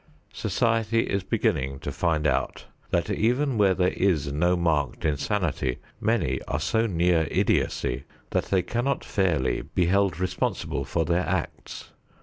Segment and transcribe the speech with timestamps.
[0.33, 6.41] Society is beginning to find out that even where there is no marked insanity, many
[6.47, 11.91] are so near idiocy that they cannot fairly be held responsible for their acts.